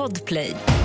Podplay. 0.00 0.79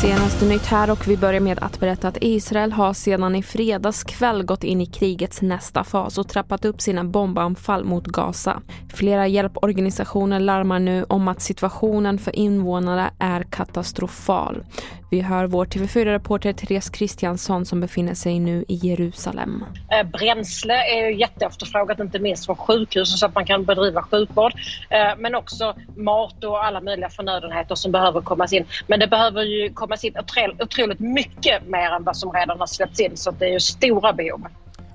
Senaste 0.00 0.44
nytt 0.44 0.66
här 0.66 0.90
och 0.90 1.08
vi 1.08 1.16
börjar 1.16 1.40
med 1.40 1.58
att 1.58 1.80
berätta 1.80 2.08
att 2.08 2.18
Israel 2.20 2.72
har 2.72 2.92
sedan 2.92 3.36
i 3.36 3.42
fredags 3.42 4.04
kväll 4.04 4.42
gått 4.42 4.64
in 4.64 4.80
i 4.80 4.86
krigets 4.86 5.42
nästa 5.42 5.84
fas 5.84 6.18
och 6.18 6.28
trappat 6.28 6.64
upp 6.64 6.80
sina 6.80 7.04
bombanfall 7.04 7.84
mot 7.84 8.06
Gaza. 8.06 8.62
Flera 8.94 9.26
hjälporganisationer 9.26 10.40
larmar 10.40 10.78
nu 10.78 11.04
om 11.08 11.28
att 11.28 11.42
situationen 11.42 12.18
för 12.18 12.36
invånarna 12.36 13.10
är 13.18 13.42
katastrofal. 13.42 14.64
Vi 15.10 15.20
hör 15.20 15.46
vår 15.46 15.64
TV4-reporter 15.64 16.52
Therese 16.52 16.90
Kristiansson 16.90 17.66
som 17.66 17.80
befinner 17.80 18.14
sig 18.14 18.40
nu 18.40 18.64
i 18.68 18.74
Jerusalem. 18.74 19.64
Eh, 19.90 20.06
bränsle 20.06 20.74
är 20.74 21.10
jätteefterfrågat, 21.10 22.00
inte 22.00 22.18
minst 22.18 22.46
från 22.46 22.56
sjukhusen 22.56 23.18
så 23.18 23.26
att 23.26 23.34
man 23.34 23.46
kan 23.46 23.64
bedriva 23.64 24.02
sjukvård. 24.02 24.52
Eh, 24.90 25.18
men 25.18 25.34
också 25.34 25.74
mat 25.96 26.44
och 26.44 26.64
alla 26.64 26.80
möjliga 26.80 27.08
förnödenheter 27.08 27.74
som 27.74 27.92
behöver 27.92 28.20
kommas 28.20 28.52
in. 28.52 28.64
Men 28.86 29.00
det 29.00 29.06
behöver 29.06 29.42
ju 29.42 29.72
komma 29.72 29.85
in 30.02 30.14
otroligt 30.60 31.00
mycket 31.00 31.68
mer 31.68 31.90
än 31.90 32.04
vad 32.04 32.16
som 32.16 32.32
redan 32.32 32.58
har 32.58 32.66
släppts 32.66 33.00
in 33.00 33.16
så 33.16 33.30
det 33.30 33.44
är 33.44 33.52
ju 33.52 33.60
stora 33.60 34.12
behov. 34.12 34.46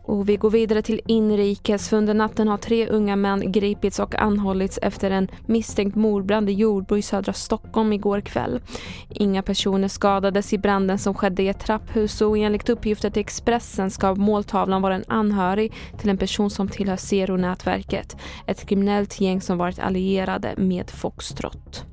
Och 0.03 0.29
vi 0.29 0.35
går 0.37 0.49
vidare 0.49 0.81
till 0.81 1.01
inrikes. 1.07 1.93
Under 1.93 2.13
natten 2.13 2.47
har 2.47 2.57
tre 2.57 2.87
unga 2.87 3.15
män 3.15 3.51
gripits 3.51 3.99
och 3.99 4.15
anhållits 4.15 4.79
efter 4.81 5.11
en 5.11 5.27
misstänkt 5.45 5.95
mordbrand 5.95 6.49
i 6.49 6.53
Jordbro 6.53 6.97
i 6.97 7.01
södra 7.01 7.33
Stockholm 7.33 7.93
igår 7.93 8.21
kväll. 8.21 8.59
Inga 9.09 9.43
personer 9.43 9.87
skadades 9.87 10.53
i 10.53 10.57
branden 10.57 10.99
som 10.99 11.13
skedde 11.13 11.43
i 11.43 11.47
ett 11.47 11.59
trapphus 11.59 12.21
och 12.21 12.37
enligt 12.37 12.69
uppgifter 12.69 13.09
till 13.09 13.21
Expressen 13.21 13.91
ska 13.91 14.15
måltavlan 14.15 14.81
vara 14.81 14.95
en 14.95 15.05
anhörig 15.07 15.73
till 15.99 16.09
en 16.09 16.17
person 16.17 16.49
som 16.49 16.67
tillhör 16.69 16.97
Zero-nätverket. 16.97 18.17
Ett 18.47 18.65
kriminellt 18.65 19.21
gäng 19.21 19.41
som 19.41 19.57
varit 19.57 19.79
allierade 19.79 20.53
med 20.57 20.89
Foxtrot. 20.89 21.90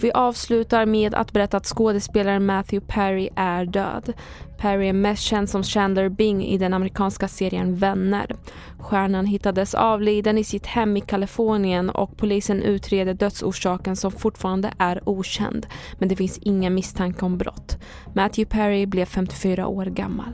Vi 0.00 0.12
avslutar 0.12 0.86
med 0.86 1.14
att 1.14 1.32
berätta 1.32 1.56
att 1.56 1.66
skådespelaren 1.66 2.46
Matthew 2.46 2.86
Perry 2.92 3.28
är 3.36 3.64
död. 3.64 4.12
Perry 4.58 4.88
är 4.88 4.92
mest 4.92 5.22
känd 5.22 5.50
som 5.50 5.62
Chandler 5.62 6.08
Bing 6.08 6.44
i 6.44 6.58
den 6.58 6.74
amerikanska 6.74 7.28
serien 7.28 7.76
Vänner. 7.76 8.36
Stjärnan 8.78 9.26
hittades 9.26 9.74
avliden 9.74 10.38
i 10.38 10.44
sitt 10.44 10.66
hem 10.66 10.96
i 10.96 11.00
Kalifornien 11.00 11.90
och 11.90 12.16
polisen 12.16 12.62
utreder 12.62 13.14
dödsorsaken 13.14 13.96
som 13.96 14.12
fortfarande 14.12 14.72
är 14.78 15.08
okänd. 15.08 15.66
Men 15.98 16.08
det 16.08 16.16
finns 16.16 16.38
inga 16.38 16.70
misstanke 16.70 17.24
om 17.24 17.38
brott. 17.38 17.78
Matthew 18.14 18.58
Perry 18.58 18.86
blev 18.86 19.06
54 19.06 19.66
år 19.66 19.84
gammal. 19.84 20.30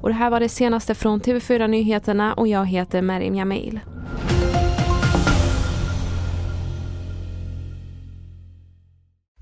Och 0.00 0.08
det 0.08 0.14
här 0.14 0.30
var 0.30 0.40
det 0.40 0.48
senaste 0.48 0.94
från 0.94 1.20
TV4 1.20 1.68
Nyheterna 1.68 2.34
och 2.34 2.48
jag 2.48 2.66
heter 2.66 3.02
Merim 3.02 3.34
Jamil. 3.34 3.80